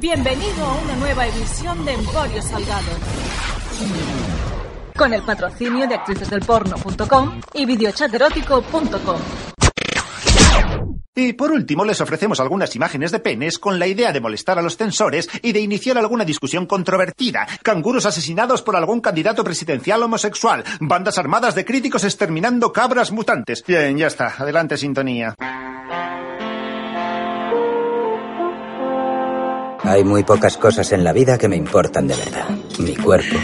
[0.00, 2.90] Bienvenido a una nueva edición de Emporio Salgado.
[4.96, 9.20] Con el patrocinio de actricesdelporno.com y videochaterótico.com.
[11.14, 14.62] Y por último, les ofrecemos algunas imágenes de penes con la idea de molestar a
[14.62, 17.46] los censores y de iniciar alguna discusión controvertida.
[17.62, 20.64] Canguros asesinados por algún candidato presidencial homosexual.
[20.80, 23.62] Bandas armadas de críticos exterminando cabras mutantes.
[23.66, 24.34] Bien, ya está.
[24.38, 25.34] Adelante, sintonía.
[29.90, 32.48] Hay muy pocas cosas en la vida que me importan de verdad.
[32.78, 33.36] Mi cuerpo,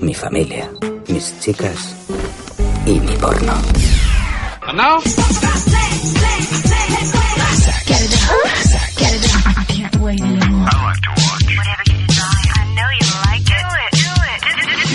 [0.00, 0.70] mi familia,
[1.08, 1.94] mis chicas
[2.86, 3.52] y mi porno.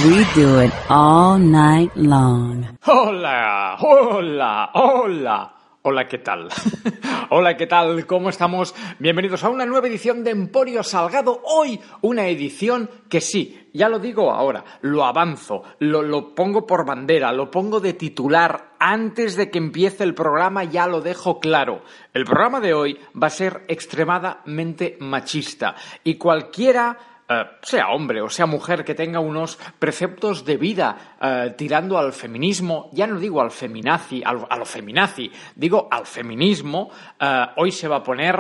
[0.08, 2.66] We do it all night long.
[2.84, 5.55] Hola, hola, hola.
[5.88, 6.49] Hola, ¿qué tal?
[7.30, 8.08] Hola, ¿qué tal?
[8.08, 8.73] ¿Cómo estamos?
[8.97, 11.44] Bienvenidos a una nueva edición de Emporio Salgado.
[11.44, 16.88] Hoy una edición que sí, ya lo digo ahora, lo avanzo, lo, lo pongo por
[16.88, 18.72] bandera, lo pongo de titular.
[18.80, 21.83] Antes de que empiece el programa ya lo dejo claro.
[22.16, 26.97] El programa de hoy va a ser extremadamente machista y cualquiera
[27.28, 32.14] eh, sea hombre o sea mujer, que tenga unos preceptos de vida eh, tirando al
[32.14, 37.88] feminismo, ya no digo al feminazi, al- a feminazi, digo al feminismo, eh, hoy se
[37.88, 38.40] va a poner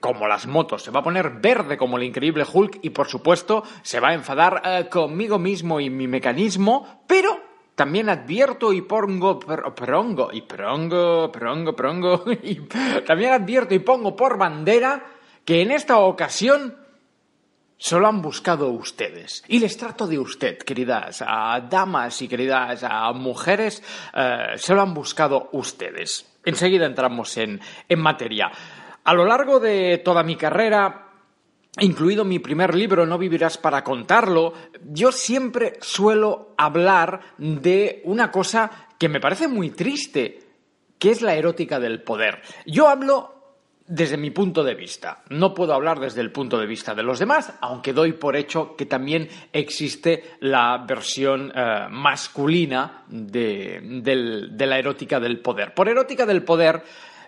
[0.00, 3.62] como las motos, se va a poner verde como el increíble Hulk y por supuesto
[3.82, 7.38] se va a enfadar conmigo mismo y mi mecanismo, pero
[7.74, 12.56] también advierto y pongo pr- prongo y prongo, prongo, prongo y
[13.06, 15.02] también advierto y pongo por bandera
[15.44, 16.76] que en esta ocasión
[17.82, 19.42] Solo han buscado ustedes.
[19.48, 21.20] Y les trato de usted, queridas
[21.70, 23.82] damas y queridas mujeres,
[24.14, 26.26] eh, solo han buscado ustedes.
[26.44, 27.58] Enseguida entramos en,
[27.88, 28.50] en materia.
[29.02, 31.08] A lo largo de toda mi carrera,
[31.78, 34.52] incluido mi primer libro, No vivirás para contarlo,
[34.84, 40.38] yo siempre suelo hablar de una cosa que me parece muy triste,
[40.98, 42.42] que es la erótica del poder.
[42.66, 43.39] Yo hablo
[43.90, 45.22] desde mi punto de vista.
[45.30, 48.76] No puedo hablar desde el punto de vista de los demás, aunque doy por hecho
[48.76, 55.74] que también existe la versión eh, masculina de, la erótica del poder.
[55.74, 56.84] Por erótica del poder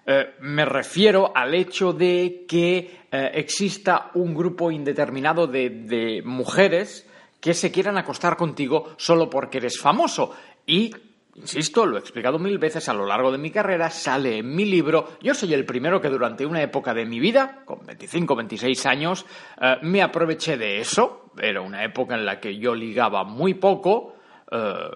[0.06, 2.78] eh, me refiero al hecho de que
[3.10, 7.08] eh, exista un grupo indeterminado de, de mujeres
[7.40, 10.32] que se quieran acostar contigo solo porque eres famoso.
[10.64, 10.92] Y,
[11.36, 14.64] insisto, lo he explicado mil veces a lo largo de mi carrera, sale en mi
[14.64, 15.16] libro.
[15.22, 19.26] Yo soy el primero que durante una época de mi vida, con 25, 26 años,
[19.60, 21.30] eh, me aproveché de eso.
[21.40, 24.16] Era una época en la que yo ligaba muy poco.
[24.50, 24.90] eh,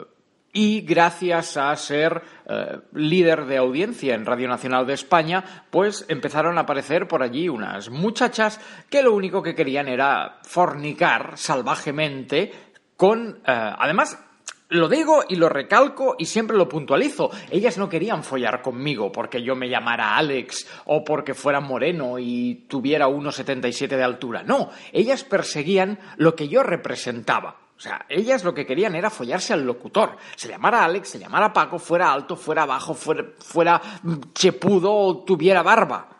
[0.52, 6.56] y gracias a ser eh, líder de audiencia en Radio Nacional de España, pues empezaron
[6.56, 8.58] a aparecer por allí unas muchachas
[8.88, 12.52] que lo único que querían era fornicar salvajemente
[12.96, 13.42] con...
[13.44, 14.18] además,
[14.68, 17.30] lo digo y lo recalco y siempre lo puntualizo.
[17.50, 22.66] Ellas no querían follar conmigo porque yo me llamara Alex o porque fuera moreno y
[22.68, 24.42] tuviera 1,77 de altura.
[24.42, 27.56] No, ellas perseguían lo que yo representaba.
[27.76, 30.16] O sea, ellas lo que querían era follarse al locutor.
[30.34, 33.80] Se llamara Alex, se llamara Paco, fuera alto, fuera bajo, fuera, fuera
[34.32, 36.15] chepudo o tuviera barba.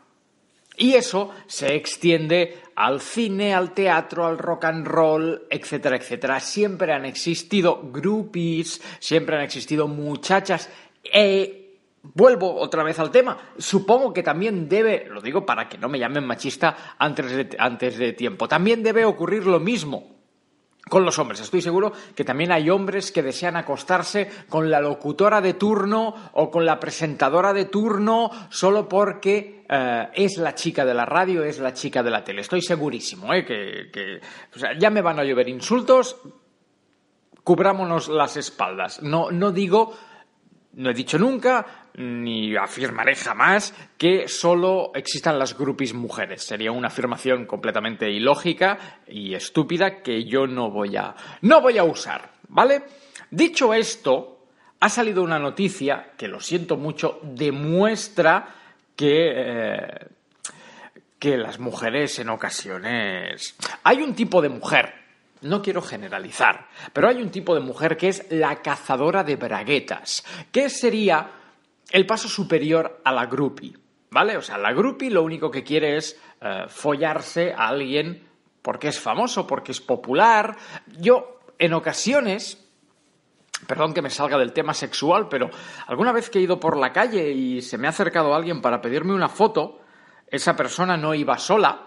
[0.77, 6.41] Y eso se extiende al cine, al teatro, al rock and roll, etcétera, etcétera.
[6.41, 10.69] Siempre han existido groupies, siempre han existido muchachas.
[11.03, 11.79] Eh,
[12.15, 13.39] vuelvo otra vez al tema.
[13.57, 17.97] Supongo que también debe, lo digo para que no me llamen machista antes de, antes
[17.97, 20.16] de tiempo, también debe ocurrir lo mismo
[20.89, 21.41] con los hombres.
[21.41, 26.51] Estoy seguro que también hay hombres que desean acostarse con la locutora de turno o
[26.51, 31.59] con la presentadora de turno solo porque eh, es la chica de la radio, es
[31.59, 32.43] la chica de la tele.
[32.43, 33.45] Estoy segurísimo, ¿eh?
[33.45, 34.21] que, que-
[34.55, 36.17] o sea, ya me van a llover insultos.
[37.43, 39.03] Cubrámonos las espaldas.
[39.03, 39.93] No, no digo,
[40.75, 46.43] no he dicho nunca, ni afirmaré jamás que solo existan las groupies mujeres.
[46.43, 51.84] Sería una afirmación completamente ilógica y estúpida que yo no voy a, no voy a
[51.84, 52.83] usar, ¿vale?
[53.31, 54.47] Dicho esto,
[54.81, 58.54] ha salido una noticia que, lo siento mucho, demuestra
[58.95, 60.07] que eh,
[61.19, 63.57] que las mujeres en ocasiones...
[63.84, 64.95] Hay un tipo de mujer,
[65.43, 70.25] no quiero generalizar, pero hay un tipo de mujer que es la cazadora de braguetas,
[70.53, 71.31] que sería
[71.91, 73.77] el paso superior a la groupie,
[74.10, 74.36] ¿vale?
[74.36, 78.27] O sea, la groupie lo único que quiere es eh, follarse a alguien
[78.62, 80.56] porque es famoso, porque es popular.
[80.98, 82.66] Yo, en ocasiones,
[83.66, 85.48] Perdón que me salga del tema sexual, pero
[85.86, 88.83] alguna vez que he ido por la calle y se me ha acercado alguien para
[88.83, 89.80] pedirme una foto,
[90.28, 91.85] esa persona no iba sola,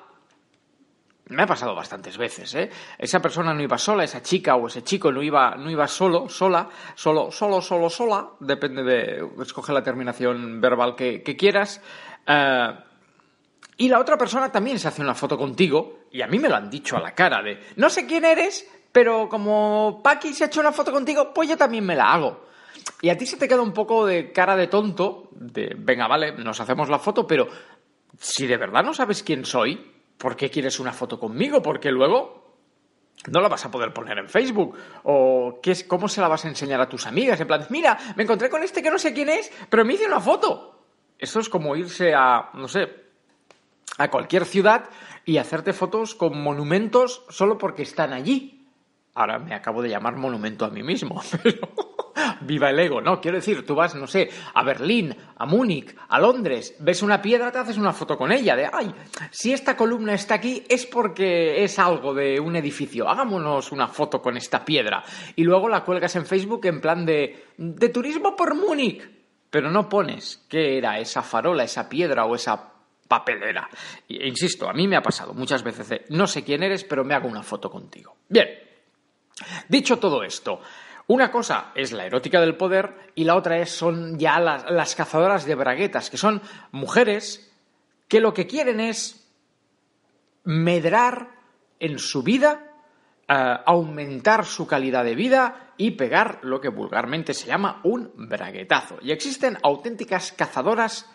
[1.29, 2.69] Me ha pasado bastantes veces, ¿eh?
[2.97, 6.27] Esa persona no iba sola, esa chica o ese chico no iba, no iba solo,
[6.27, 11.81] sola, solo, solo, solo, sola, depende de, escoge la terminación verbal que, quieras.
[12.25, 12.71] Eh,
[13.77, 16.55] y la otra persona también se hace una foto contigo, y a mí me lo
[16.55, 20.47] han dicho a la cara de, no sé quién eres, pero como Paki se ha
[20.47, 22.45] hecho una foto contigo, pues yo también me la hago.
[23.01, 26.31] Y a ti se te queda un poco de cara de tonto, de, venga, vale,
[26.31, 27.47] nos hacemos la foto, pero
[28.17, 31.63] si de verdad no sabes quién soy, ¿por qué quieres una foto conmigo?
[31.63, 32.39] Porque luego
[33.31, 34.77] no la vas a poder poner en Facebook.
[35.03, 37.39] O ¿qué es, cómo se la vas a enseñar a tus amigas.
[37.39, 40.05] En plan, mira, me encontré con este que no sé quién es, pero me hice
[40.05, 40.83] una foto.
[41.17, 42.87] Eso es como irse a, no sé,
[43.97, 44.89] a cualquier ciudad
[45.25, 48.58] y hacerte fotos con monumentos solo porque están allí.
[49.15, 51.69] Ahora me acabo de llamar monumento a mí mismo, pero
[52.41, 53.19] viva el ego, ¿no?
[53.19, 57.51] Quiero decir, tú vas, no sé, a Berlín, a Múnich, a Londres, ves una piedra,
[57.51, 58.93] te haces una foto con ella, de, ay,
[59.31, 64.21] si esta columna está aquí es porque es algo de un edificio, hagámonos una foto
[64.21, 65.03] con esta piedra.
[65.35, 69.07] Y luego la cuelgas en Facebook en plan de, de turismo por Múnich,
[69.49, 72.73] pero no pones qué era esa farola, esa piedra o esa
[73.07, 73.67] papelera.
[74.07, 77.15] E insisto, a mí me ha pasado muchas veces no sé quién eres, pero me
[77.15, 78.15] hago una foto contigo.
[78.29, 78.47] Bien,
[79.67, 80.61] dicho todo esto,
[81.09, 85.43] una cosa es la erótica del poder y la otra es, son ya las, cazadoras
[85.43, 86.39] de braguetas, que son
[86.71, 87.51] mujeres
[88.07, 89.27] que lo que quieren es
[90.43, 91.29] medrar
[91.79, 92.75] en su vida,
[93.27, 98.99] eh, aumentar su calidad de vida y pegar lo que vulgarmente se llama un braguetazo.
[99.01, 101.09] Y existen auténticas cazadoras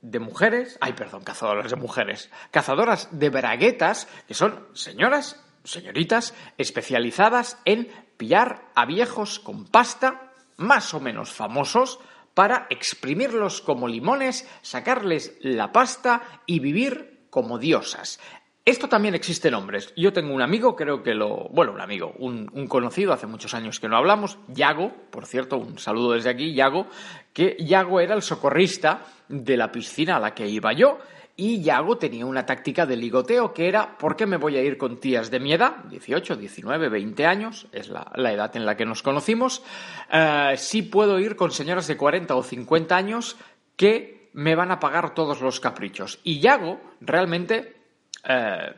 [0.00, 7.58] de mujeres, ay, perdón, cazadoras de mujeres, cazadoras de braguetas, que son señoras, señoritas, especializadas
[7.64, 12.00] en pillar a viejos con pasta, más o menos famosos,
[12.34, 18.20] para exprimirlos como limones, sacarles la pasta y vivir como diosas.
[18.64, 19.92] Esto también existe en hombres.
[19.96, 21.48] Yo tengo un amigo, creo que lo.
[21.48, 25.56] Bueno, un amigo, un, un, conocido, hace muchos años que no hablamos, Yago, por cierto,
[25.56, 26.86] un saludo desde aquí, Yago,
[27.32, 30.98] que Yago era el socorrista de la piscina a la que iba yo.
[31.40, 34.76] Y Yago tenía una táctica de ligoteo que era, ¿por qué me voy a ir
[34.76, 35.84] con tías de mi edad?
[35.84, 39.62] 18, 19, 20 años, es la, edad en la que nos conocimos.
[40.12, 43.38] Uh, sí puedo ir con señoras de 40 o 50 años
[43.74, 46.20] que me van a pagar todos los caprichos.
[46.24, 47.74] Y Yago realmente
[48.28, 48.74] eh,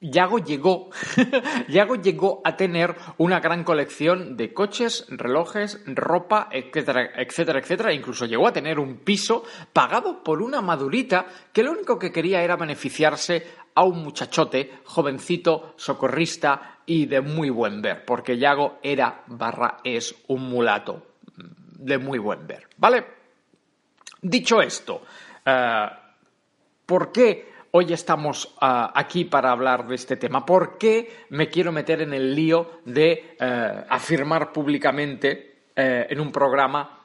[0.00, 0.90] Yago llegó,
[1.68, 7.92] Yago llegó a tener una gran colección de coches, relojes, ropa, etcétera, etcétera, etcétera.
[7.94, 12.42] Incluso llegó a tener un piso pagado por una madurita que lo único que quería
[12.42, 19.22] era beneficiarse a un muchachote, jovencito, socorrista y de muy buen ver, porque Yago era
[19.26, 21.06] barra es un mulato
[21.78, 23.04] de muy buen ver, ¿vale?
[24.22, 25.02] Dicho esto,
[25.46, 25.88] uh,
[26.86, 30.46] ¿por qué hoy estamos uh, aquí para hablar de este tema.
[30.46, 36.32] ¿Por qué me quiero meter en el lío de uh, afirmar públicamente uh, en un
[36.32, 37.02] programa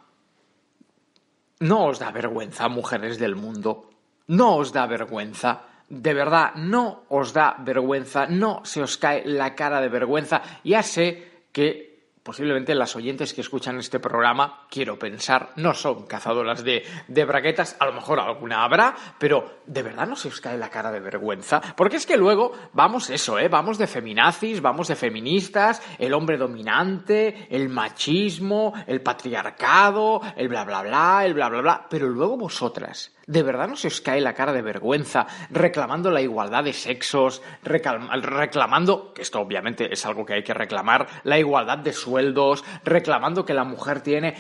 [1.59, 3.89] no os da vergüenza, mujeres del mundo?
[4.27, 5.67] No os da vergüenza.
[5.89, 10.41] De verdad, no os da vergüenza, no se os cae la cara de vergüenza.
[10.63, 11.90] Ya sé que
[12.23, 17.75] posiblemente las oyentes que escuchan este programa, quiero pensar, no son cazadoras de, de, braguetas,
[17.79, 20.99] a lo mejor alguna habrá, pero ¿de verdad no se os cae la cara de
[20.99, 21.61] vergüenza?
[21.75, 23.47] Porque es que luego vamos eso, ¿eh?
[23.47, 30.63] Vamos de feminazis, vamos de feministas, el hombre dominante, el machismo, el patriarcado, el bla
[30.63, 34.19] bla bla, el bla bla bla, pero luego vosotras, ¿De verdad no se os cae
[34.19, 40.25] la cara de vergüenza reclamando la igualdad de sexos, reclamando, que esto obviamente es algo
[40.25, 44.35] que hay que reclamar, la igualdad de sueldos, reclamando que la mujer tiene...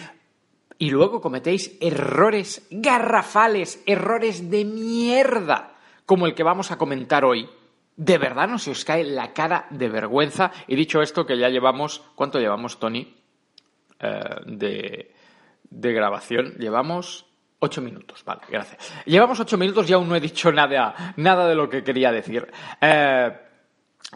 [0.77, 5.75] Y luego cometéis errores garrafales, errores de mierda,
[6.07, 7.47] como el que vamos a comentar hoy.
[7.95, 10.51] ¿De verdad no se os cae la cara de vergüenza?
[10.65, 13.15] Y dicho esto, que ya llevamos, ¿cuánto llevamos, Tony?
[13.99, 15.13] Eh, de,
[15.69, 16.55] de grabación.
[16.57, 17.27] Llevamos
[17.63, 18.91] Ocho minutos, vale, gracias.
[19.05, 22.51] Llevamos ocho minutos y aún no he dicho nada, nada de lo que quería decir.
[22.81, 23.31] Eh,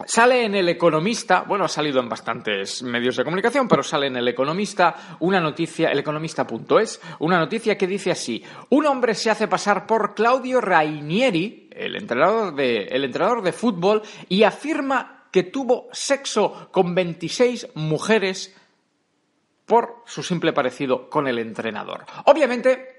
[0.04, 4.16] sale en El Economista, bueno, ha salido en bastantes medios de comunicación, pero sale en
[4.16, 9.86] El Economista una noticia, eleconomista.es, una noticia que dice así: un hombre se hace pasar
[9.86, 16.68] por Claudio Rainieri, el entrenador de, el entrenador de fútbol, y afirma que tuvo sexo
[16.72, 18.56] con 26 mujeres
[19.66, 22.06] por su simple parecido con el entrenador.
[22.24, 22.95] Obviamente,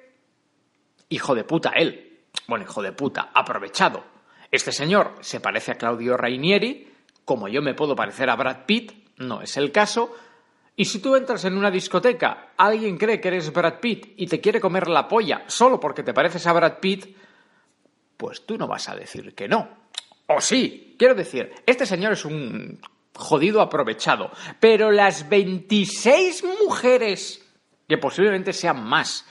[1.10, 2.20] hijo de puta él.
[2.48, 4.04] Bueno, hijo de puta, aprovechado.
[4.52, 6.94] Este señor se parece a Claudio Rainieri,
[7.26, 10.16] como yo me puedo parecer a Brad Pitt, no es el caso.
[10.76, 14.40] Y si tú entras en una discoteca, alguien cree que eres Brad Pitt y te
[14.40, 17.18] quiere comer la polla solo porque te pareces a Brad Pitt,
[18.16, 19.68] pues tú no vas a decir que no.
[20.28, 22.80] O sí, quiero decir, este señor es un
[23.16, 27.44] jodido aprovechado, pero las 26 mujeres,
[27.88, 29.26] que posiblemente sean más,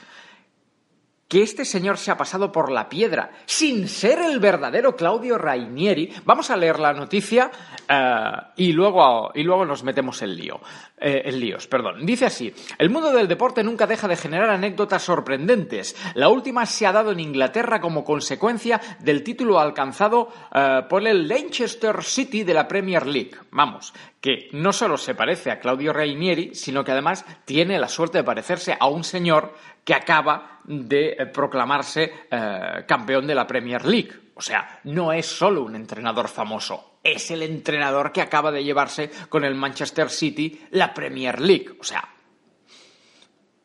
[1.28, 6.12] que este señor se ha pasado por la piedra sin ser el verdadero Claudio Rainieri.
[6.24, 7.50] Vamos a leer la noticia
[7.88, 10.60] eh, y, luego, y luego nos metemos en lío.
[10.98, 12.06] Eh, líos, perdón.
[12.06, 15.94] Dice así: El mundo del deporte nunca deja de generar anécdotas sorprendentes.
[16.14, 21.28] La última se ha dado en Inglaterra como consecuencia del título alcanzado eh, por el
[21.28, 23.32] Leicester City de la Premier League.
[23.50, 23.92] Vamos,
[24.22, 28.24] que no solo se parece a Claudio Rainieri, sino que además tiene la suerte de
[28.24, 29.54] parecerse a un señor
[29.86, 34.32] que acaba de eh, proclamarse eh, campeón de la Premier League.
[34.34, 39.08] O sea, no es solo un entrenador famoso, es el entrenador que acaba de llevarse
[39.28, 41.76] con el Manchester City la Premier League.
[41.80, 42.06] O sea,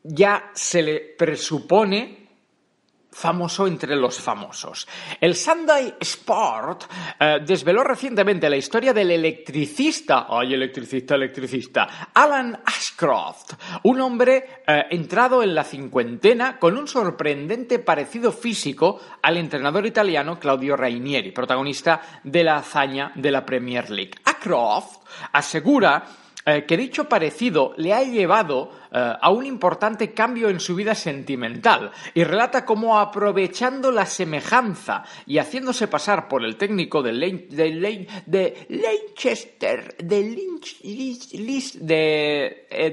[0.04, 2.21] ya se le presupone
[3.12, 4.88] famoso entre los famosos.
[5.20, 6.84] El Sunday Sport
[7.20, 13.54] eh, desveló recientemente la historia del electricista, ay, electricista, electricista, Alan Ashcroft,
[13.84, 20.40] un hombre eh, entrado en la cincuentena con un sorprendente parecido físico al entrenador italiano
[20.40, 24.14] Claudio Rainieri, protagonista de la hazaña de la Premier League.
[24.24, 25.02] Ashcroft
[25.34, 26.04] asegura
[26.44, 30.96] eh, que dicho parecido le ha llevado eh, a un importante cambio en su vida
[30.96, 37.12] sentimental y relata cómo aprovechando la semejanza y haciéndose pasar por el técnico de,
[37.48, 37.70] de,
[38.70, 40.06] Leicester, eh,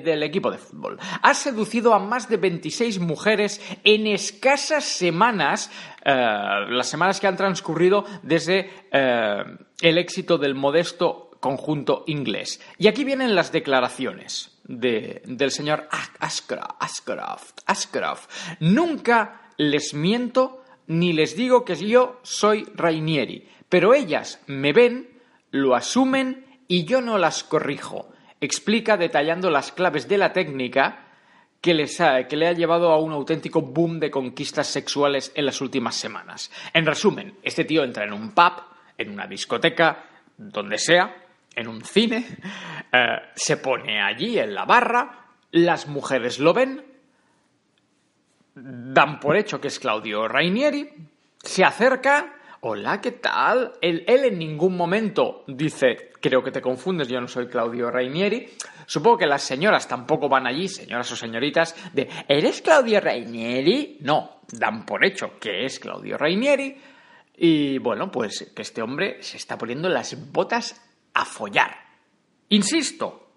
[0.04, 5.70] del equipo de fútbol, ha seducido a más de 26 mujeres en escasas semanas,
[6.04, 12.60] las semanas que han transcurrido desde el éxito del modesto conjunto inglés.
[12.78, 15.88] Y aquí vienen las declaraciones del señor
[16.20, 18.28] Ashcroft, Ashcroft.
[18.60, 25.08] Nunca les miento ni les digo que yo soy Rainieri, pero ellas me ven,
[25.50, 28.10] lo asumen y yo no las corrijo.
[28.40, 31.08] Explica detallando las claves de la técnica
[31.60, 35.60] que, les que le ha llevado a un auténtico boom de conquistas sexuales en las
[35.60, 36.50] últimas semanas.
[36.72, 38.52] En resumen, este tío entra en un pub,
[38.96, 40.04] en una discoteca,
[40.36, 41.27] donde sea,
[41.58, 42.24] en un cine,
[42.92, 46.84] eh, se pone allí en la barra, las mujeres lo ven,
[48.54, 50.88] dan por hecho que es Claudio Rainieri,
[51.42, 53.72] se acerca, hola, ¿qué tal?
[53.80, 58.48] Él, él, en ningún momento dice, creo que te confundes, yo no soy Claudio Rainieri.
[58.86, 63.98] Supongo que las señoras tampoco van allí, señoras o señoritas, de, ¿eres Claudio Rainieri?
[64.00, 66.76] No, dan por hecho que es Claudio Rainieri.
[67.36, 70.87] Y bueno, pues que este hombre se está poniendo las botas
[71.18, 71.76] a follar.
[72.50, 73.30] Insisto,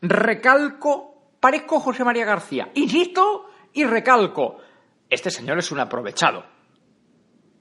[0.00, 2.70] recalco, parezco José María García.
[2.74, 4.56] Insisto y recalco,
[5.10, 6.44] este señor es un aprovechado.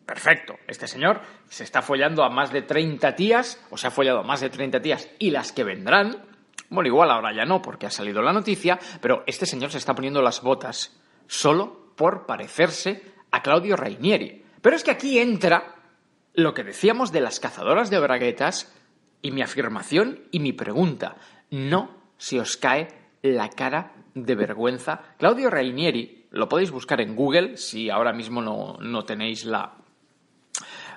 [0.06, 4.20] Perfecto, este señor se está follando a más de 30 tías, o se ha follado
[4.20, 6.24] a más de 30 tías y las que vendrán,
[6.70, 9.94] bueno, igual ahora ya no porque ha salido la noticia, pero este señor se está
[9.94, 14.46] poniendo las botas solo por parecerse a Claudio Rainieri.
[14.62, 15.76] Pero es que aquí entra
[16.34, 18.75] lo que decíamos de las cazadoras de braguetas
[19.26, 21.16] y mi afirmación y mi pregunta,
[21.50, 22.88] no se os cae
[23.24, 25.02] la cara de vergüenza.
[25.18, 29.74] Claudio Rainieri, lo podéis buscar en Google si ahora mismo no, tenéis la,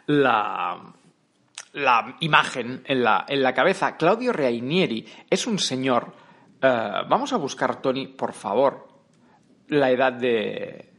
[0.09, 0.93] la,
[1.73, 3.97] la imagen en la, en la, cabeza.
[3.97, 6.13] Claudio Rainieri es un señor.
[6.61, 8.89] Eh, vamos a buscar, Tony, por favor,
[9.69, 10.93] la edad de,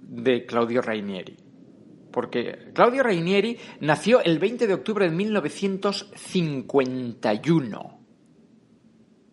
[0.00, 1.43] de Claudio Rainieri
[2.14, 8.00] porque Claudio Rainieri nació el 20 de octubre de 1951.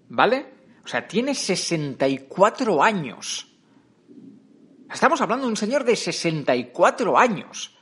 [0.10, 0.54] ¿Vale?
[0.84, 3.56] O sea, tiene 64 años.
[4.92, 7.78] Estamos hablando de un señor de 64 años.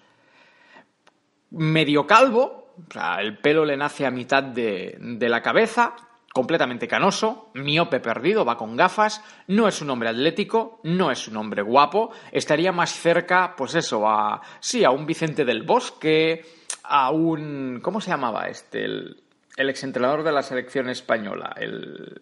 [1.52, 5.96] Medio calvo, o sea, el pelo le nace a mitad de, de la cabeza,
[6.34, 11.38] completamente canoso, miope perdido, va con gafas, no es un hombre atlético, no es un
[11.38, 16.46] hombre guapo, estaría más cerca, pues eso, a sí, a un Vicente del Bosque,
[16.84, 18.86] a un ¿cómo se llamaba este?
[18.86, 19.24] El,
[19.60, 22.22] el exentrenador de la selección española, el,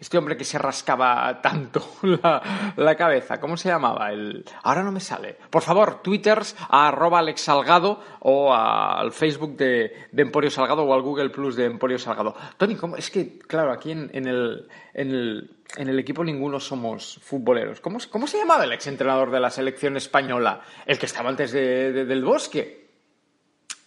[0.00, 4.10] este hombre que se rascaba tanto la, cabeza, ¿cómo se llamaba?
[4.10, 5.36] El, ahora no me sale.
[5.50, 11.02] Por favor, twitters a arroba Alex Salgado o al Facebook de, Emporio Salgado o al
[11.02, 12.34] Google Plus de Emporio Salgado.
[12.56, 12.96] Tony, ¿cómo?
[12.96, 17.82] es que, claro, aquí en, el, en, el, equipo ninguno somos futboleros.
[17.82, 20.62] ¿Cómo, cómo se llamaba el exentrenador de la selección española?
[20.86, 22.79] El que estaba antes del bosque.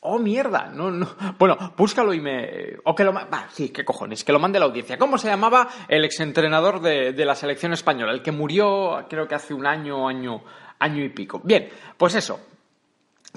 [0.05, 0.67] Oh, mierda.
[0.67, 1.07] No, no.
[1.39, 2.77] Bueno, búscalo y me.
[2.83, 3.13] O que lo.
[3.51, 4.23] Sí, qué cojones.
[4.23, 4.97] Que lo mande la audiencia.
[4.97, 8.11] ¿Cómo se llamaba el exentrenador de, de la selección española?
[8.11, 10.43] El que murió, creo que hace un año, año,
[10.79, 11.41] año y pico.
[11.43, 12.39] Bien, pues eso.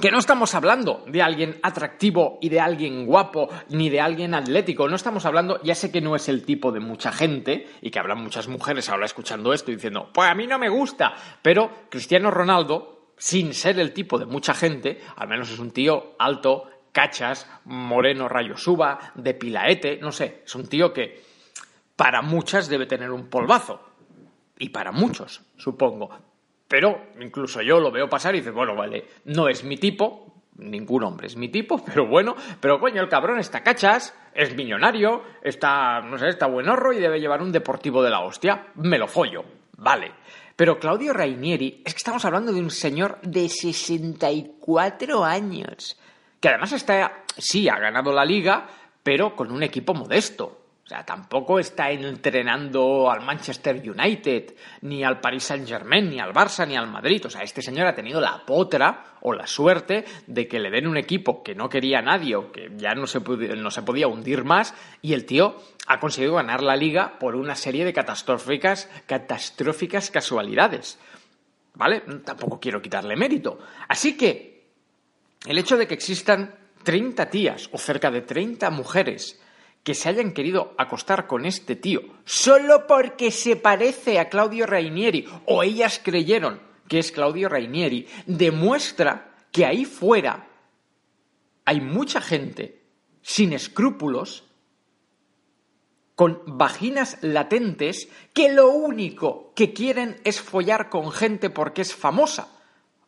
[0.01, 4.89] Que no estamos hablando de alguien atractivo y de alguien guapo, ni de alguien atlético.
[4.89, 7.99] No estamos hablando, ya sé que no es el tipo de mucha gente, y que
[7.99, 11.15] habrá muchas mujeres ahora escuchando esto diciendo, pues a mí no me gusta.
[11.41, 16.15] Pero Cristiano Ronaldo, sin ser el tipo de mucha gente, al menos es un tío
[16.19, 21.23] alto, cachas, moreno rayo suba, de pilaete, no sé, es un tío que
[21.97, 23.81] para muchas debe tener un polvazo.
[24.59, 26.11] Y para muchos, supongo.
[26.69, 31.05] Pero incluso yo lo veo pasar y dices, bueno, vale, no es mi tipo, ningún
[31.05, 36.01] hombre es mi tipo, pero bueno, pero coño, el cabrón está cachas, es millonario, está,
[36.01, 39.07] no sé, está buen horro y debe llevar un deportivo de la hostia, me lo
[39.07, 39.45] follo,
[39.77, 40.13] vale.
[40.57, 45.99] Pero Claudio Rainieri, es que estamos hablando de un señor de 64 años,
[46.41, 48.67] que además está, sí, ha ganado la liga,
[49.03, 50.66] pero con un equipo modesto.
[50.87, 56.33] O sea, tampoco está entrenando al Manchester United, ni al Paris Saint Germain, ni al
[56.33, 57.27] Barça, ni al Madrid.
[57.27, 60.87] O sea, este señor ha tenido la potra o la suerte de que le den
[60.87, 64.45] un equipo que no quería nadie o que ya no se, no se podía hundir
[64.45, 65.57] más y el tío
[65.89, 71.01] ha conseguido ganar la liga por una serie de catastróficas, catastróficas casualidades.
[71.75, 72.03] ¿Vale?
[72.25, 73.59] Tampoco quiero quitarle mérito.
[73.89, 74.69] Así que
[75.47, 79.43] el hecho de que existan 30 tías o cerca de 30 mujeres
[79.87, 85.29] que se hayan querido acostar con este tío solo porque se parece a Claudio Rainieri
[85.45, 90.49] o ellas creyeron que es Claudio Rainieri, demuestra que ahí fuera
[91.65, 92.83] hay mucha gente
[93.23, 94.43] sin escrúpulos,
[96.17, 102.56] con vaginas latentes, que lo único que quieren es follar con gente porque es famosa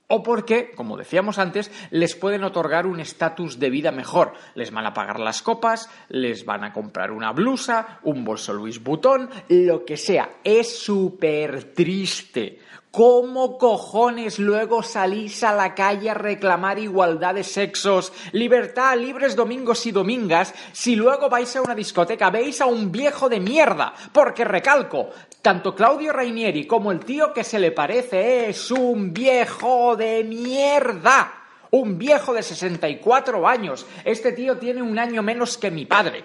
[0.08, 4.32] o porque, como decíamos antes, les pueden otorgar un estatus de vida mejor.
[4.54, 8.82] Les van a pagar las copas, les van a comprar una blusa, un bolso Louis
[8.82, 10.38] Vuitton, lo que sea.
[10.42, 12.58] Es súper triste.
[12.90, 19.84] ¿Cómo cojones luego salís a la calle a reclamar igualdad de sexos, libertad, libres domingos
[19.84, 23.92] y domingas, si luego vais a una discoteca, veis a un viejo de mierda?
[24.10, 25.10] Porque recalco,
[25.42, 31.34] tanto Claudio Rainieri como el tío que se le parece es un viejo de mierda.
[31.70, 33.86] Un viejo de 64 años.
[34.02, 36.24] Este tío tiene un año menos que mi padre.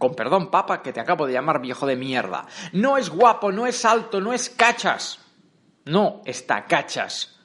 [0.00, 2.46] Con perdón, papa, que te acabo de llamar viejo de mierda.
[2.72, 5.19] No es guapo, no es alto, no es cachas.
[5.90, 7.36] No, está cachas.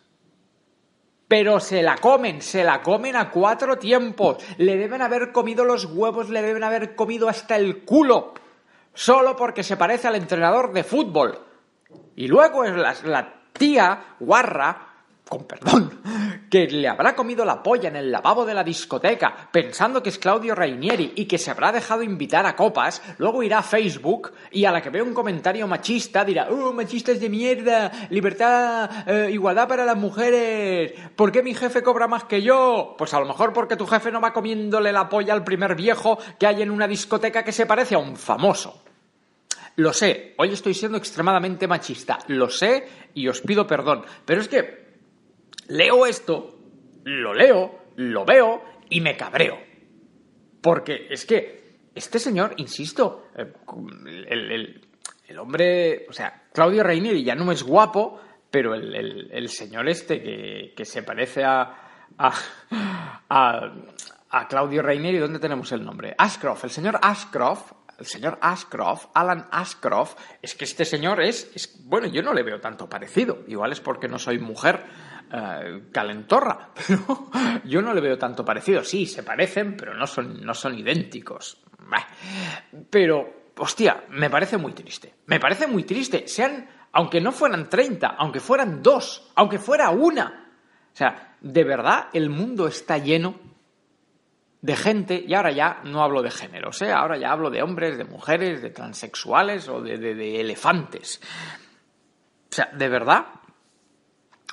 [1.27, 4.37] Pero se la comen, se la comen a cuatro tiempos.
[4.59, 8.35] Le deben haber comido los huevos, le deben haber comido hasta el culo.
[8.93, 11.39] Solo porque se parece al entrenador de fútbol.
[12.15, 14.93] Y luego es la, la tía guarra
[15.27, 15.99] con perdón,
[16.49, 20.19] que le habrá comido la polla en el lavabo de la discoteca pensando que es
[20.19, 24.65] Claudio Rainieri y que se habrá dejado invitar a copas, luego irá a Facebook y
[24.65, 27.91] a la que vea un comentario machista dirá, ¡oh, machistas de mierda!
[28.11, 28.89] ¡Libertad!
[29.07, 30.93] Eh, ¡Igualdad para las mujeres!
[31.15, 32.95] ¿Por qué mi jefe cobra más que yo?
[32.97, 36.19] Pues a lo mejor porque tu jefe no va comiéndole la polla al primer viejo
[36.39, 38.83] que hay en una discoteca que se parece a un famoso.
[39.77, 44.47] Lo sé, hoy estoy siendo extremadamente machista, lo sé y os pido perdón, pero es
[44.47, 44.84] que
[45.67, 46.59] leo esto,
[47.03, 49.59] lo leo, lo veo y me cabreo.
[50.61, 53.53] Porque es que este señor, insisto, eh,
[54.27, 60.85] el, hombre, o sea, Claudio Reinieri ya no es guapo, pero el, señor este que,
[60.85, 61.75] se parece a,
[62.17, 62.33] a,
[64.29, 66.15] a, Claudio Reinieri, ¿dónde tenemos el nombre?
[66.17, 71.85] Ashcroft, el señor Ashcroft, el señor Ashcroft, Alan Ashcroft, es que este señor es, es,
[71.85, 74.83] bueno, yo no le veo tanto parecido, igual es porque no soy mujer,
[75.37, 77.29] eh, calentorra, pero
[77.65, 78.83] yo no le veo tanto parecido.
[78.83, 81.61] Sí, se parecen, pero no son, no son idénticos.
[82.89, 85.13] Pero, hostia, me parece muy triste.
[85.25, 86.25] Me parece muy triste.
[86.27, 90.53] Sean, aunque no fueran 30, aunque fueran dos, aunque fuera una.
[90.93, 93.35] O sea, de verdad el mundo está lleno
[94.61, 96.91] de gente, y ahora ya no hablo de géneros, ¿eh?
[96.91, 101.21] ahora ya hablo de hombres, de mujeres, de transexuales o de, de elefantes.
[102.49, 103.25] O sea, de verdad,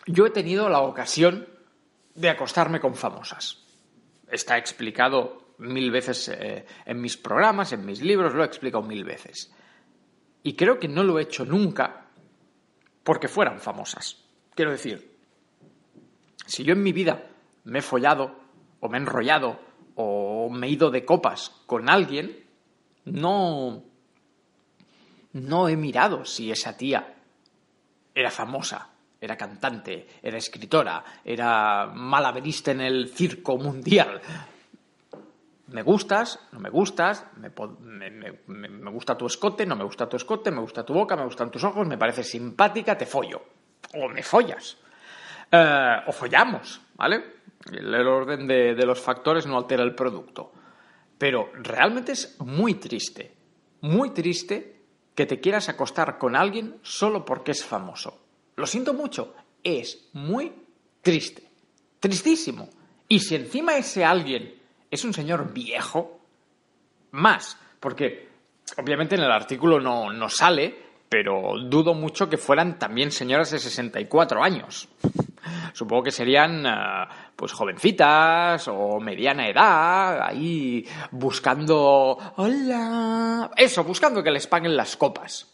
[0.07, 1.49] yo he tenido la ocasión
[2.15, 3.65] de acostarme con famosas.
[4.31, 9.05] Está explicado mil veces eh, en mis programas, en mis libros, lo he explicado mil
[9.05, 9.53] veces.
[10.43, 12.07] Y creo que no lo he hecho nunca
[13.05, 14.25] porque fueran famosas.
[14.55, 15.17] Quiero decir,
[16.47, 17.29] si yo en mi vida
[17.65, 18.41] me he follado
[18.81, 19.61] o me he enrollado
[19.95, 22.45] o me he ido de copas con alguien,
[23.05, 23.85] no,
[25.33, 27.15] no he mirado si esa tía
[28.15, 28.91] era famosa
[29.23, 34.21] era cantante, era escritora, era malaverista en el circo mundial.
[35.69, 40.61] Me gustas, no me gustas, me, gusta tu escote, no me gusta tu escote, me
[40.61, 43.43] gusta tu boca, me gustan tus ojos, me parece simpática, te follo.
[43.95, 44.77] O me follas.
[45.53, 47.23] Eh, o follamos, ¿vale?
[47.71, 50.53] El, orden de, de los factores no altera el producto.
[51.17, 53.37] Pero realmente es muy triste,
[53.83, 54.81] muy triste
[55.15, 58.22] que te quieras acostar con alguien solo porque es famoso.
[58.57, 60.53] Lo siento mucho, es muy
[61.01, 61.43] triste,
[62.01, 62.69] tristísimo.
[63.09, 64.55] Y si encima ese alguien
[64.91, 66.21] es un señor viejo,
[67.12, 68.29] más, porque
[68.77, 70.75] obviamente en el artículo no, no sale,
[71.09, 74.88] pero dudo mucho que fueran también señoras de 64 años.
[75.75, 82.19] Supongo que serían eh, pues jovencitas o mediana edad, ahí buscando...
[82.37, 83.51] Hola.
[83.57, 85.49] Eso, buscando que les paguen las copas.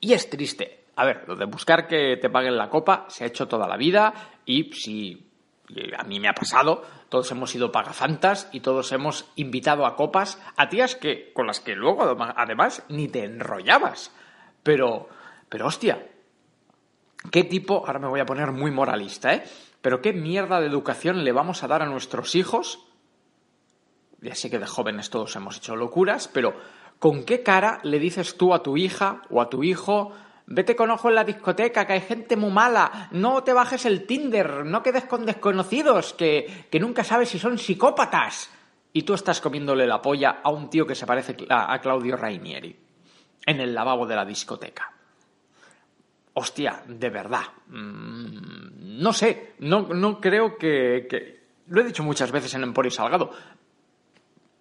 [0.00, 0.77] Y es triste.
[0.98, 3.76] A ver, lo de buscar que te paguen la copa se ha hecho toda la
[3.76, 4.12] vida
[4.44, 5.30] y si
[5.96, 10.42] a mí me ha pasado, todos hemos sido pagafantas y todos hemos invitado a copas
[10.56, 12.02] a tías que con las que luego
[12.36, 14.12] además ni te enrollabas.
[14.64, 15.08] Pero
[15.48, 16.04] pero hostia,
[17.30, 19.44] ¿qué tipo, ahora me voy a poner muy moralista, ¿eh?
[19.80, 22.84] Pero qué mierda de educación le vamos a dar a nuestros hijos?
[24.20, 26.54] Ya sé que de jóvenes todos hemos hecho locuras, pero
[26.98, 30.12] ¿con qué cara le dices tú a tu hija o a tu hijo
[30.50, 33.08] Vete con ojo en la discoteca, que hay gente muy mala.
[33.12, 37.58] No te bajes el Tinder, no quedes con desconocidos, que, que nunca sabes si son
[37.58, 38.50] psicópatas.
[38.92, 42.74] Y tú estás comiéndole la polla a un tío que se parece a Claudio Rainieri
[43.44, 44.92] en el lavabo de la discoteca.
[46.34, 47.44] Hostia, de verdad.
[47.68, 52.90] Mm, no sé, no, no creo que, que, Lo he dicho muchas veces en Emporio
[52.90, 53.32] Salgado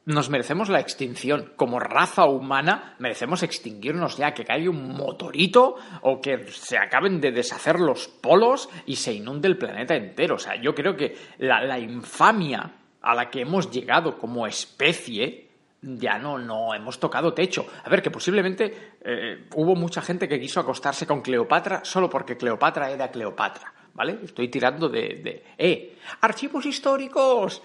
[0.07, 1.51] nos merecemos la extinción.
[1.57, 7.33] Como raza humana, merecemos extinguirnos ya, que caiga un motorito o que se acaben de
[7.33, 10.35] deshacer los polos y se inunde el planeta entero.
[10.35, 15.49] O sea, yo creo que la, infamia a la que hemos llegado como especie
[15.81, 17.67] ya no, no hemos tocado techo.
[17.83, 22.37] A ver, que posiblemente eh, hubo mucha gente que quiso acostarse con Cleopatra solo porque
[22.37, 23.73] Cleopatra era Cleopatra.
[23.93, 24.19] ¿Vale?
[24.23, 25.97] Estoy tirando de, de ¡Eh!
[26.21, 27.61] ¡Archivos históricos!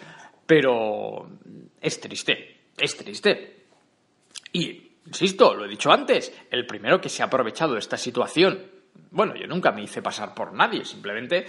[0.46, 1.28] Pero
[1.83, 3.64] es triste, es triste.
[4.53, 8.73] Y, insisto, lo he dicho antes, el primero que se ha aprovechado de esta situación
[9.11, 11.45] bueno, yo nunca me hice pasar por nadie, simplemente,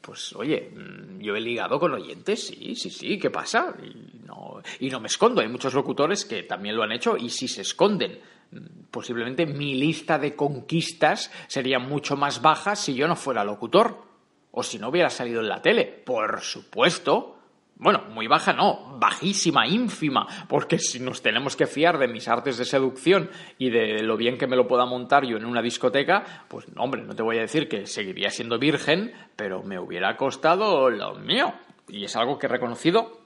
[0.00, 3.74] pues oye, mm, yo he ligado con oyentes, sí, sí, sí, ¿qué pasa?
[3.82, 7.30] Y no, y no me escondo, hay muchos locutores que también lo han hecho y
[7.30, 8.20] si se esconden.
[8.52, 14.04] Mm, posiblemente mi lista de conquistas sería mucho más baja si yo no fuera locutor
[14.52, 15.86] o si no hubiera salido en la tele.
[15.86, 17.39] Por supuesto,
[17.80, 22.58] bueno, muy baja no, bajísima, ínfima, porque si nos tenemos que fiar de mis artes
[22.58, 26.44] de seducción y de lo bien que me lo pueda montar yo en una discoteca,
[26.46, 30.90] pues hombre, no te voy a decir que seguiría siendo virgen, pero me hubiera costado
[30.90, 31.54] lo mío.
[31.88, 33.18] Y es algo que he reconocido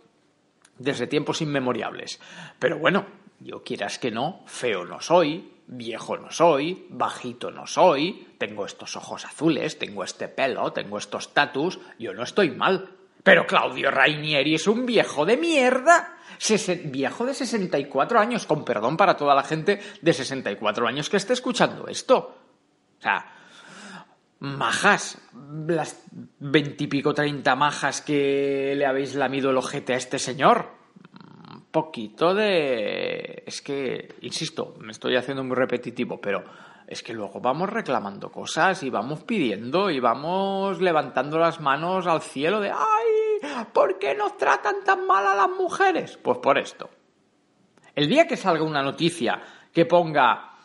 [0.79, 2.21] desde tiempos inmemoriales.
[2.61, 3.07] Pero bueno,
[3.41, 8.97] yo quieras que no, feo no soy, viejo no soy, bajito no soy, tengo estos
[8.97, 12.89] ojos azules, tengo este pelo, tengo estos tatus, yo no estoy mal.
[13.25, 16.19] Pero Claudio Rainieri es un viejo de mierda.
[16.85, 21.33] viejo de 64 años, con perdón para toda la gente de 64 años que esté
[21.33, 22.37] escuchando esto.
[22.99, 23.25] O sea,
[24.41, 25.19] majas,
[25.67, 26.05] las
[26.39, 30.73] veintipico, treinta majas que le habéis lamido el ojete a este señor.
[31.51, 33.43] Un poquito de...
[33.47, 36.45] Es que, insisto, me estoy haciendo muy repetitivo, pero
[36.87, 42.21] es que luego vamos reclamando cosas y vamos pidiendo y vamos levantando las manos al
[42.21, 43.14] cielo de ¡ay!
[43.73, 46.17] ¿Por qué nos tratan tan mal a las mujeres?
[46.17, 46.91] Pues por esto.
[47.95, 49.41] El día que salga una noticia
[49.73, 50.59] que ponga,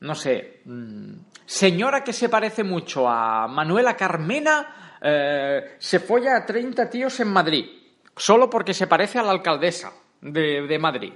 [0.00, 1.12] no sé, mm,
[1.44, 7.32] señora que se parece mucho a Manuela Carmena, eh, se folla a 30 tíos en
[7.32, 7.66] Madrid,
[8.16, 11.12] solo porque se parece a la alcaldesa de, de Madrid.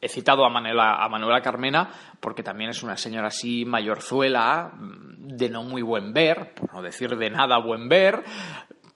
[0.00, 5.36] He citado a Manuela, a Manuela Carmena porque también es una señora así mayorzuela, mm,
[5.36, 8.22] de no muy buen ver, por no decir de nada buen ver,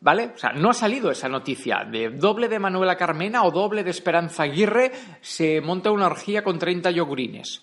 [0.01, 0.33] ¿Vale?
[0.35, 3.91] O sea, no ha salido esa noticia de doble de Manuela Carmena o doble de
[3.91, 7.63] Esperanza Aguirre se monta una orgía con 30 yogurines.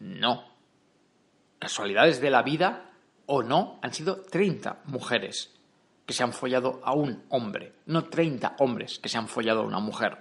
[0.00, 0.44] No.
[1.58, 2.90] Casualidades de la vida
[3.26, 5.50] o no, han sido 30 mujeres
[6.06, 9.66] que se han follado a un hombre, no 30 hombres que se han follado a
[9.66, 10.18] una mujer.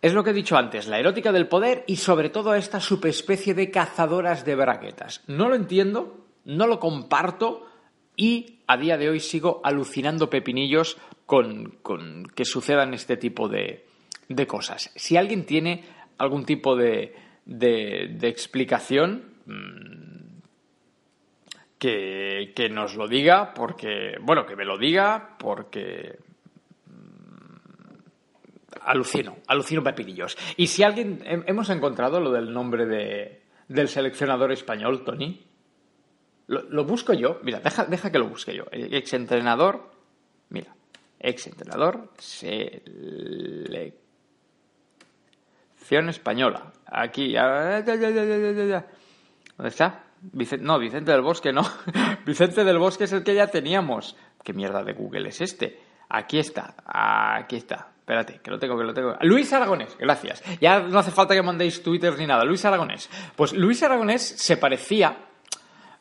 [0.00, 3.54] Es lo que he dicho antes, la erótica del poder y sobre todo esta subespecie
[3.54, 5.22] de cazadoras de braguetas.
[5.26, 7.66] No lo entiendo, no lo comparto
[8.16, 11.78] y a día de hoy sigo alucinando pepinillos con,
[12.34, 13.84] que sucedan este tipo de,
[14.46, 14.92] cosas.
[14.94, 15.84] Si alguien tiene
[16.18, 17.14] algún tipo de,
[18.22, 20.38] explicación, mm,
[21.78, 26.18] que, que, nos lo diga, porque, bueno, que me lo diga, porque
[28.84, 30.36] alucino, alucino pepinillos.
[30.56, 35.47] Y si alguien, hemos encontrado lo del nombre de, del seleccionador español, Tony.
[36.48, 38.64] Lo, busco yo, mira, deja, deja que lo busque yo.
[38.72, 39.90] El exentrenador,
[40.48, 40.74] mira,
[41.20, 43.98] Ex entrenador, selección
[46.08, 46.72] española.
[46.86, 48.82] Aquí, ¿dónde
[49.66, 50.04] está?
[50.60, 51.62] no, Vicente del Bosque no.
[52.26, 54.16] Vicente del Bosque es el que ya teníamos.
[54.42, 55.80] ¿Qué mierda de Google es este?
[56.08, 57.88] Aquí está, aquí está.
[57.98, 59.16] Espérate, que lo tengo, que lo tengo.
[59.20, 60.42] Luis Aragonés, gracias.
[60.62, 62.42] Ya no hace falta que mandéis Twitter ni nada.
[62.44, 63.10] Luis Aragonés.
[63.36, 65.27] Pues Luis Aragonés se parecía.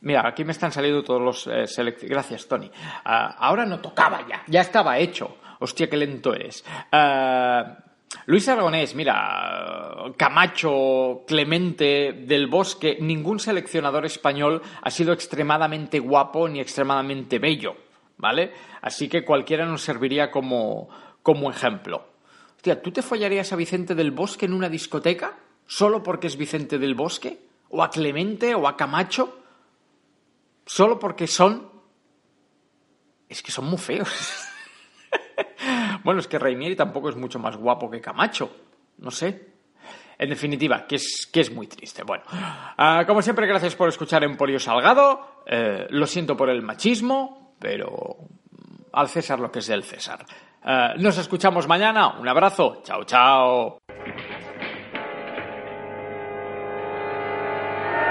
[0.02, 2.70] Mira, aquí me están saliendo todos los eh, Gracias, Tony.
[3.06, 5.38] Ah, ahora no tocaba ya, ya estaba hecho.
[5.60, 6.64] Hostia, qué lento eres.
[6.92, 7.88] Uh,
[8.28, 16.60] Luis Aragonés, mira, Camacho, Clemente, del Bosque, ningún seleccionador español ha sido extremadamente guapo ni
[16.60, 17.76] extremadamente bello,
[18.18, 18.54] ¿vale?
[18.82, 20.90] Así que cualquiera nos serviría como,
[21.22, 22.08] como ejemplo.
[22.56, 25.38] Hostia, ¿tú te follarías a Vicente del Bosque en una discoteca?
[25.66, 27.40] ¿Solo porque es Vicente del Bosque?
[27.70, 29.37] ¿O a Clemente o a Camacho?
[30.68, 31.72] ¿Solo porque son?
[33.28, 34.10] Es que son muy feos.
[36.04, 38.52] bueno, es que Reinieri tampoco es mucho más guapo que Camacho.
[38.98, 39.48] No sé.
[40.20, 42.04] En definitiva, que es, que es muy triste.
[42.04, 45.44] Bueno, ah, como siempre, gracias por escuchar Emporio Salgado.
[45.46, 48.18] Eh, lo siento por el machismo, pero
[48.92, 50.26] al César lo que es del César.
[50.66, 52.18] Eh, nos escuchamos mañana.
[52.20, 52.82] Un abrazo.
[52.84, 53.78] Chao, chao.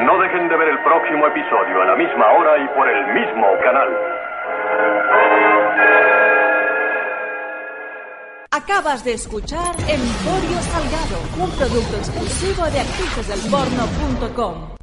[0.05, 3.47] No dejen de ver el próximo episodio a la misma hora y por el mismo
[3.65, 3.89] canal.
[8.51, 14.76] Acabas de escuchar Emporio Salgado, un producto exclusivo de actricesdelporno.com.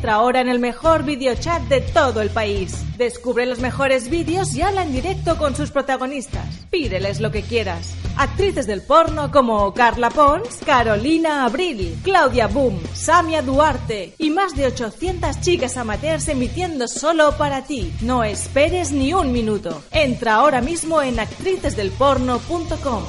[0.00, 2.74] Entra ahora en el mejor videochat de todo el país.
[2.96, 6.46] Descubre los mejores vídeos y habla en directo con sus protagonistas.
[6.70, 7.94] Pídeles lo que quieras.
[8.16, 14.68] Actrices del porno como Carla Pons, Carolina Abril, Claudia Boom, Samia Duarte y más de
[14.68, 17.92] 800 chicas amateurs emitiendo solo para ti.
[18.00, 19.82] No esperes ni un minuto.
[19.90, 23.02] Entra ahora mismo en actricesdelporno.com.